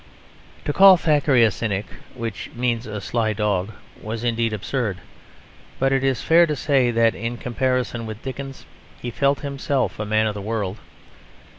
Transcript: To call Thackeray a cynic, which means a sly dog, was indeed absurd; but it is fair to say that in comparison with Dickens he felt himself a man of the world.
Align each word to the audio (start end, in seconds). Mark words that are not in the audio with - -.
To 0.65 0.73
call 0.73 0.97
Thackeray 0.97 1.43
a 1.43 1.51
cynic, 1.51 1.85
which 2.15 2.49
means 2.55 2.87
a 2.87 2.99
sly 3.01 3.33
dog, 3.33 3.71
was 4.01 4.23
indeed 4.23 4.51
absurd; 4.51 4.97
but 5.77 5.91
it 5.91 6.03
is 6.03 6.23
fair 6.23 6.47
to 6.47 6.55
say 6.55 6.89
that 6.89 7.13
in 7.13 7.37
comparison 7.37 8.07
with 8.07 8.23
Dickens 8.23 8.65
he 8.99 9.11
felt 9.11 9.41
himself 9.41 9.99
a 9.99 10.05
man 10.07 10.25
of 10.25 10.33
the 10.33 10.41
world. 10.41 10.77